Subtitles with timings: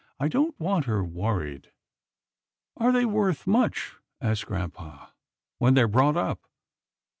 [0.19, 1.71] I don't want her wor ried.""
[2.77, 5.13] Are they worth much?" asked grampa,"
[5.59, 6.39] when they are brought up."